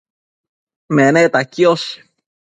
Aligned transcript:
Meneta 0.95 1.41
quiosh 1.51 1.91